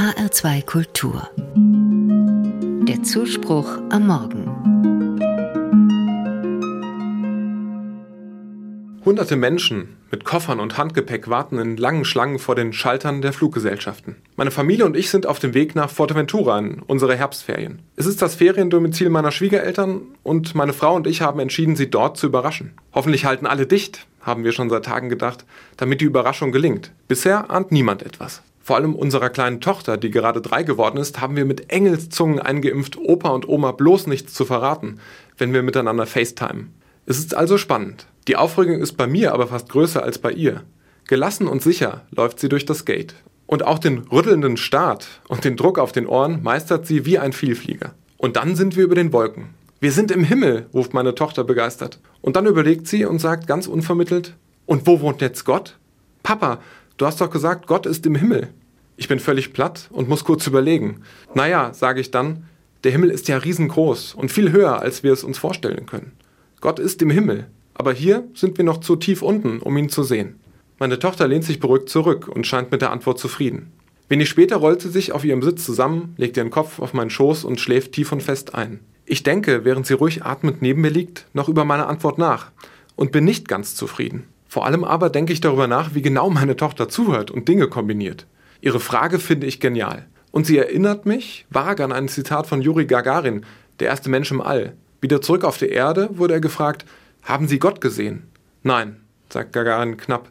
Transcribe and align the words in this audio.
HR2 0.00 0.64
Kultur. 0.64 1.28
Der 2.88 3.02
Zuspruch 3.02 3.68
am 3.90 4.06
Morgen. 4.06 4.46
Hunderte 9.04 9.36
Menschen 9.36 9.98
mit 10.10 10.24
Koffern 10.24 10.58
und 10.58 10.78
Handgepäck 10.78 11.28
warten 11.28 11.58
in 11.58 11.76
langen 11.76 12.06
Schlangen 12.06 12.38
vor 12.38 12.54
den 12.54 12.72
Schaltern 12.72 13.20
der 13.20 13.34
Fluggesellschaften. 13.34 14.16
Meine 14.36 14.50
Familie 14.50 14.86
und 14.86 14.96
ich 14.96 15.10
sind 15.10 15.26
auf 15.26 15.38
dem 15.38 15.52
Weg 15.52 15.74
nach 15.74 15.90
Forteventura 15.90 16.58
in 16.58 16.80
unsere 16.86 17.14
Herbstferien. 17.14 17.80
Es 17.96 18.06
ist 18.06 18.22
das 18.22 18.36
Feriendomizil 18.36 19.10
meiner 19.10 19.32
Schwiegereltern 19.32 20.00
und 20.22 20.54
meine 20.54 20.72
Frau 20.72 20.94
und 20.94 21.06
ich 21.06 21.20
haben 21.20 21.40
entschieden, 21.40 21.76
sie 21.76 21.90
dort 21.90 22.16
zu 22.16 22.26
überraschen. 22.26 22.72
Hoffentlich 22.94 23.26
halten 23.26 23.44
alle 23.44 23.66
dicht, 23.66 24.06
haben 24.22 24.44
wir 24.44 24.52
schon 24.52 24.70
seit 24.70 24.86
Tagen 24.86 25.10
gedacht, 25.10 25.44
damit 25.76 26.00
die 26.00 26.06
Überraschung 26.06 26.52
gelingt. 26.52 26.90
Bisher 27.06 27.50
ahnt 27.50 27.70
niemand 27.70 28.02
etwas. 28.02 28.40
Vor 28.70 28.76
allem 28.76 28.94
unserer 28.94 29.30
kleinen 29.30 29.60
Tochter, 29.60 29.96
die 29.96 30.12
gerade 30.12 30.40
drei 30.40 30.62
geworden 30.62 30.98
ist, 30.98 31.20
haben 31.20 31.34
wir 31.34 31.44
mit 31.44 31.72
Engelszungen 31.72 32.38
eingeimpft, 32.38 32.96
Opa 32.98 33.30
und 33.30 33.48
Oma 33.48 33.72
bloß 33.72 34.06
nichts 34.06 34.32
zu 34.32 34.44
verraten, 34.44 35.00
wenn 35.38 35.52
wir 35.52 35.64
miteinander 35.64 36.06
FaceTime. 36.06 36.66
Es 37.04 37.18
ist 37.18 37.34
also 37.34 37.58
spannend. 37.58 38.06
Die 38.28 38.36
Aufregung 38.36 38.80
ist 38.80 38.92
bei 38.92 39.08
mir 39.08 39.34
aber 39.34 39.48
fast 39.48 39.70
größer 39.70 40.04
als 40.04 40.20
bei 40.20 40.30
ihr. 40.30 40.62
Gelassen 41.08 41.48
und 41.48 41.62
sicher 41.62 42.02
läuft 42.12 42.38
sie 42.38 42.48
durch 42.48 42.64
das 42.64 42.84
Gate. 42.84 43.16
Und 43.48 43.64
auch 43.64 43.80
den 43.80 44.06
rüttelnden 44.06 44.56
Start 44.56 45.20
und 45.26 45.42
den 45.42 45.56
Druck 45.56 45.80
auf 45.80 45.90
den 45.90 46.06
Ohren 46.06 46.40
meistert 46.44 46.86
sie 46.86 47.04
wie 47.04 47.18
ein 47.18 47.32
Vielflieger. 47.32 47.96
Und 48.18 48.36
dann 48.36 48.54
sind 48.54 48.76
wir 48.76 48.84
über 48.84 48.94
den 48.94 49.12
Wolken. 49.12 49.46
Wir 49.80 49.90
sind 49.90 50.12
im 50.12 50.22
Himmel, 50.22 50.68
ruft 50.72 50.94
meine 50.94 51.16
Tochter 51.16 51.42
begeistert. 51.42 51.98
Und 52.20 52.36
dann 52.36 52.46
überlegt 52.46 52.86
sie 52.86 53.04
und 53.04 53.18
sagt 53.18 53.48
ganz 53.48 53.66
unvermittelt, 53.66 54.36
und 54.64 54.86
wo 54.86 55.00
wohnt 55.00 55.22
jetzt 55.22 55.44
Gott? 55.44 55.76
Papa, 56.22 56.60
du 56.98 57.06
hast 57.06 57.20
doch 57.20 57.30
gesagt, 57.30 57.66
Gott 57.66 57.84
ist 57.84 58.06
im 58.06 58.14
Himmel. 58.14 58.50
Ich 59.00 59.08
bin 59.08 59.18
völlig 59.18 59.54
platt 59.54 59.88
und 59.92 60.10
muss 60.10 60.24
kurz 60.24 60.46
überlegen. 60.46 61.00
Naja, 61.34 61.72
sage 61.72 62.02
ich 62.02 62.10
dann, 62.10 62.44
der 62.84 62.92
Himmel 62.92 63.08
ist 63.08 63.28
ja 63.28 63.38
riesengroß 63.38 64.12
und 64.14 64.30
viel 64.30 64.52
höher, 64.52 64.78
als 64.78 65.02
wir 65.02 65.10
es 65.10 65.24
uns 65.24 65.38
vorstellen 65.38 65.86
können. 65.86 66.12
Gott 66.60 66.78
ist 66.78 67.00
im 67.00 67.08
Himmel, 67.08 67.46
aber 67.72 67.94
hier 67.94 68.28
sind 68.34 68.58
wir 68.58 68.64
noch 68.66 68.76
zu 68.80 68.96
tief 68.96 69.22
unten, 69.22 69.60
um 69.60 69.74
ihn 69.78 69.88
zu 69.88 70.02
sehen. 70.02 70.38
Meine 70.78 70.98
Tochter 70.98 71.26
lehnt 71.26 71.44
sich 71.44 71.60
beruhigt 71.60 71.88
zurück 71.88 72.28
und 72.28 72.46
scheint 72.46 72.72
mit 72.72 72.82
der 72.82 72.92
Antwort 72.92 73.18
zufrieden. 73.18 73.72
Wenig 74.10 74.28
später 74.28 74.56
rollt 74.56 74.82
sie 74.82 74.90
sich 74.90 75.12
auf 75.12 75.24
ihrem 75.24 75.40
Sitz 75.40 75.64
zusammen, 75.64 76.12
legt 76.18 76.36
ihren 76.36 76.50
Kopf 76.50 76.78
auf 76.78 76.92
meinen 76.92 77.08
Schoß 77.08 77.44
und 77.44 77.58
schläft 77.58 77.92
tief 77.92 78.12
und 78.12 78.22
fest 78.22 78.54
ein. 78.54 78.80
Ich 79.06 79.22
denke, 79.22 79.64
während 79.64 79.86
sie 79.86 79.94
ruhig 79.94 80.26
atmend 80.26 80.60
neben 80.60 80.82
mir 80.82 80.90
liegt, 80.90 81.24
noch 81.32 81.48
über 81.48 81.64
meine 81.64 81.86
Antwort 81.86 82.18
nach 82.18 82.50
und 82.96 83.12
bin 83.12 83.24
nicht 83.24 83.48
ganz 83.48 83.74
zufrieden. 83.74 84.24
Vor 84.46 84.66
allem 84.66 84.84
aber 84.84 85.08
denke 85.08 85.32
ich 85.32 85.40
darüber 85.40 85.68
nach, 85.68 85.94
wie 85.94 86.02
genau 86.02 86.28
meine 86.28 86.56
Tochter 86.56 86.90
zuhört 86.90 87.30
und 87.30 87.48
Dinge 87.48 87.66
kombiniert. 87.66 88.26
Ihre 88.60 88.80
Frage 88.80 89.18
finde 89.18 89.46
ich 89.46 89.60
genial. 89.60 90.06
Und 90.32 90.46
sie 90.46 90.58
erinnert 90.58 91.06
mich 91.06 91.46
vage 91.50 91.82
an 91.82 91.92
ein 91.92 92.08
Zitat 92.08 92.46
von 92.46 92.62
Juri 92.62 92.86
Gagarin, 92.86 93.44
der 93.80 93.88
erste 93.88 94.10
Mensch 94.10 94.30
im 94.30 94.40
All. 94.40 94.74
Wieder 95.00 95.22
zurück 95.22 95.44
auf 95.44 95.58
der 95.58 95.72
Erde 95.72 96.10
wurde 96.12 96.34
er 96.34 96.40
gefragt, 96.40 96.84
haben 97.22 97.48
Sie 97.48 97.58
Gott 97.58 97.80
gesehen? 97.80 98.28
Nein, 98.62 98.96
sagt 99.30 99.52
Gagarin 99.52 99.96
knapp. 99.96 100.30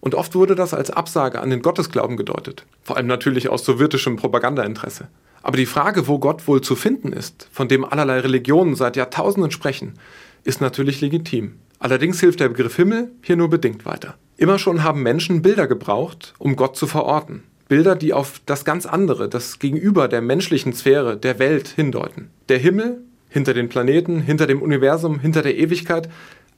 Und 0.00 0.14
oft 0.14 0.34
wurde 0.34 0.54
das 0.54 0.74
als 0.74 0.90
Absage 0.90 1.40
an 1.40 1.50
den 1.50 1.62
Gottesglauben 1.62 2.16
gedeutet. 2.16 2.66
Vor 2.82 2.96
allem 2.96 3.06
natürlich 3.06 3.48
aus 3.48 3.64
sowjetischem 3.64 4.16
Propagandainteresse. 4.16 5.08
Aber 5.42 5.56
die 5.56 5.66
Frage, 5.66 6.06
wo 6.08 6.18
Gott 6.18 6.46
wohl 6.46 6.60
zu 6.60 6.76
finden 6.76 7.12
ist, 7.12 7.48
von 7.52 7.68
dem 7.68 7.84
allerlei 7.84 8.20
Religionen 8.20 8.76
seit 8.76 8.96
Jahrtausenden 8.96 9.50
sprechen, 9.50 9.94
ist 10.44 10.60
natürlich 10.60 11.00
legitim. 11.00 11.56
Allerdings 11.78 12.20
hilft 12.20 12.40
der 12.40 12.48
Begriff 12.48 12.76
Himmel 12.76 13.12
hier 13.22 13.36
nur 13.36 13.50
bedingt 13.50 13.84
weiter. 13.84 14.14
Immer 14.36 14.58
schon 14.58 14.82
haben 14.82 15.02
Menschen 15.02 15.42
Bilder 15.42 15.66
gebraucht, 15.66 16.34
um 16.38 16.56
Gott 16.56 16.76
zu 16.76 16.86
verorten. 16.86 17.42
Bilder, 17.68 17.96
die 17.96 18.12
auf 18.12 18.40
das 18.46 18.64
ganz 18.64 18.86
andere, 18.86 19.28
das 19.28 19.58
Gegenüber 19.58 20.08
der 20.08 20.20
menschlichen 20.20 20.72
Sphäre, 20.72 21.16
der 21.16 21.38
Welt 21.38 21.68
hindeuten. 21.68 22.30
Der 22.48 22.58
Himmel 22.58 23.02
hinter 23.28 23.52
den 23.52 23.68
Planeten, 23.68 24.20
hinter 24.20 24.46
dem 24.46 24.62
Universum, 24.62 25.18
hinter 25.18 25.42
der 25.42 25.56
Ewigkeit. 25.56 26.08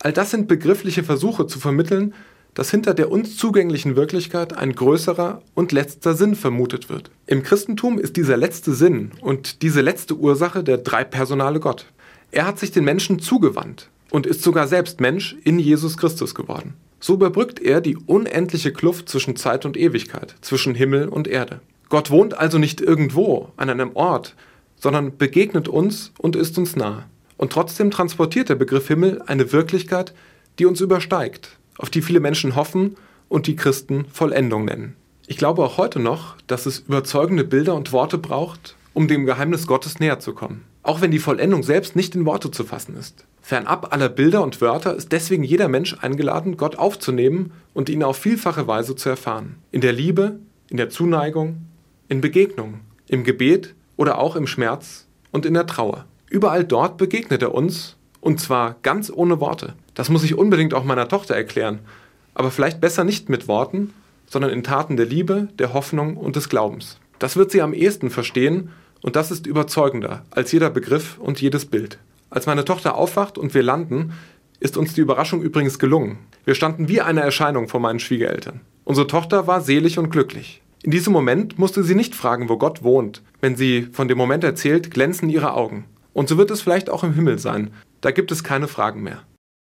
All 0.00 0.12
das 0.12 0.30
sind 0.30 0.46
begriffliche 0.46 1.04
Versuche 1.04 1.46
zu 1.46 1.58
vermitteln, 1.58 2.12
dass 2.52 2.70
hinter 2.70 2.94
der 2.94 3.10
uns 3.10 3.36
zugänglichen 3.36 3.96
Wirklichkeit 3.96 4.56
ein 4.56 4.74
größerer 4.74 5.42
und 5.54 5.72
letzter 5.72 6.14
Sinn 6.14 6.34
vermutet 6.34 6.88
wird. 6.88 7.10
Im 7.26 7.42
Christentum 7.42 7.98
ist 7.98 8.16
dieser 8.16 8.36
letzte 8.36 8.74
Sinn 8.74 9.12
und 9.20 9.62
diese 9.62 9.80
letzte 9.80 10.16
Ursache 10.16 10.64
der 10.64 10.78
dreipersonale 10.78 11.60
Gott. 11.60 11.86
Er 12.30 12.46
hat 12.46 12.58
sich 12.58 12.72
den 12.72 12.84
Menschen 12.84 13.18
zugewandt 13.18 13.90
und 14.10 14.26
ist 14.26 14.42
sogar 14.42 14.68
selbst 14.68 15.00
Mensch 15.00 15.36
in 15.44 15.58
Jesus 15.58 15.96
Christus 15.96 16.34
geworden. 16.34 16.74
So 17.06 17.14
überbrückt 17.14 17.60
er 17.60 17.80
die 17.80 17.96
unendliche 17.96 18.72
Kluft 18.72 19.08
zwischen 19.08 19.36
Zeit 19.36 19.64
und 19.64 19.76
Ewigkeit, 19.76 20.34
zwischen 20.40 20.74
Himmel 20.74 21.06
und 21.06 21.28
Erde. 21.28 21.60
Gott 21.88 22.10
wohnt 22.10 22.36
also 22.36 22.58
nicht 22.58 22.80
irgendwo 22.80 23.52
an 23.56 23.70
einem 23.70 23.94
Ort, 23.94 24.34
sondern 24.74 25.16
begegnet 25.16 25.68
uns 25.68 26.10
und 26.18 26.34
ist 26.34 26.58
uns 26.58 26.74
nah. 26.74 27.04
Und 27.36 27.52
trotzdem 27.52 27.92
transportiert 27.92 28.48
der 28.48 28.56
Begriff 28.56 28.88
Himmel 28.88 29.22
eine 29.24 29.52
Wirklichkeit, 29.52 30.14
die 30.58 30.66
uns 30.66 30.80
übersteigt, 30.80 31.60
auf 31.78 31.90
die 31.90 32.02
viele 32.02 32.18
Menschen 32.18 32.56
hoffen 32.56 32.96
und 33.28 33.46
die 33.46 33.54
Christen 33.54 34.06
Vollendung 34.12 34.64
nennen. 34.64 34.96
Ich 35.28 35.36
glaube 35.36 35.62
auch 35.62 35.78
heute 35.78 36.00
noch, 36.00 36.34
dass 36.48 36.66
es 36.66 36.80
überzeugende 36.80 37.44
Bilder 37.44 37.76
und 37.76 37.92
Worte 37.92 38.18
braucht, 38.18 38.74
um 38.94 39.06
dem 39.06 39.26
Geheimnis 39.26 39.68
Gottes 39.68 40.00
näher 40.00 40.18
zu 40.18 40.34
kommen. 40.34 40.64
Auch 40.86 41.00
wenn 41.00 41.10
die 41.10 41.18
Vollendung 41.18 41.64
selbst 41.64 41.96
nicht 41.96 42.14
in 42.14 42.26
Worte 42.26 42.52
zu 42.52 42.62
fassen 42.62 42.96
ist. 42.96 43.24
Fernab 43.42 43.92
aller 43.92 44.08
Bilder 44.08 44.44
und 44.44 44.60
Wörter 44.60 44.94
ist 44.94 45.10
deswegen 45.10 45.42
jeder 45.42 45.66
Mensch 45.66 45.96
eingeladen, 46.00 46.56
Gott 46.56 46.78
aufzunehmen 46.78 47.50
und 47.74 47.88
ihn 47.88 48.04
auf 48.04 48.18
vielfache 48.18 48.68
Weise 48.68 48.94
zu 48.94 49.08
erfahren. 49.08 49.56
In 49.72 49.80
der 49.80 49.92
Liebe, 49.92 50.38
in 50.70 50.76
der 50.76 50.88
Zuneigung, 50.88 51.56
in 52.06 52.20
Begegnung, 52.20 52.82
im 53.08 53.24
Gebet 53.24 53.74
oder 53.96 54.18
auch 54.18 54.36
im 54.36 54.46
Schmerz 54.46 55.08
und 55.32 55.44
in 55.44 55.54
der 55.54 55.66
Trauer. 55.66 56.04
Überall 56.30 56.62
dort 56.62 56.98
begegnet 56.98 57.42
er 57.42 57.52
uns 57.52 57.96
und 58.20 58.38
zwar 58.38 58.76
ganz 58.82 59.10
ohne 59.12 59.40
Worte. 59.40 59.74
Das 59.94 60.08
muss 60.08 60.22
ich 60.22 60.38
unbedingt 60.38 60.72
auch 60.72 60.84
meiner 60.84 61.08
Tochter 61.08 61.34
erklären, 61.34 61.80
aber 62.32 62.52
vielleicht 62.52 62.80
besser 62.80 63.02
nicht 63.02 63.28
mit 63.28 63.48
Worten, 63.48 63.92
sondern 64.28 64.52
in 64.52 64.62
Taten 64.62 64.96
der 64.96 65.06
Liebe, 65.06 65.48
der 65.58 65.74
Hoffnung 65.74 66.16
und 66.16 66.36
des 66.36 66.48
Glaubens. 66.48 67.00
Das 67.18 67.34
wird 67.36 67.50
sie 67.50 67.62
am 67.62 67.74
ehesten 67.74 68.10
verstehen 68.10 68.70
und 69.06 69.14
das 69.14 69.30
ist 69.30 69.46
überzeugender 69.46 70.24
als 70.32 70.50
jeder 70.50 70.68
Begriff 70.68 71.16
und 71.18 71.40
jedes 71.40 71.64
Bild. 71.64 71.98
Als 72.28 72.46
meine 72.46 72.64
Tochter 72.64 72.96
aufwacht 72.96 73.38
und 73.38 73.54
wir 73.54 73.62
landen, 73.62 74.14
ist 74.58 74.76
uns 74.76 74.94
die 74.94 75.00
Überraschung 75.00 75.42
übrigens 75.42 75.78
gelungen. 75.78 76.18
Wir 76.44 76.56
standen 76.56 76.88
wie 76.88 77.00
eine 77.00 77.20
Erscheinung 77.20 77.68
vor 77.68 77.78
meinen 77.78 78.00
Schwiegereltern. 78.00 78.62
Unsere 78.84 79.06
Tochter 79.06 79.46
war 79.46 79.60
selig 79.60 80.00
und 80.00 80.10
glücklich. 80.10 80.60
In 80.82 80.90
diesem 80.90 81.12
Moment 81.12 81.56
musste 81.56 81.84
sie 81.84 81.94
nicht 81.94 82.16
fragen, 82.16 82.48
wo 82.48 82.58
Gott 82.58 82.82
wohnt. 82.82 83.22
Wenn 83.40 83.54
sie 83.54 83.86
von 83.92 84.08
dem 84.08 84.18
Moment 84.18 84.42
erzählt, 84.42 84.90
glänzen 84.90 85.30
ihre 85.30 85.54
Augen. 85.54 85.84
Und 86.12 86.28
so 86.28 86.36
wird 86.36 86.50
es 86.50 86.60
vielleicht 86.60 86.90
auch 86.90 87.04
im 87.04 87.14
Himmel 87.14 87.38
sein. 87.38 87.70
Da 88.00 88.10
gibt 88.10 88.32
es 88.32 88.42
keine 88.42 88.66
Fragen 88.66 89.04
mehr. 89.04 89.22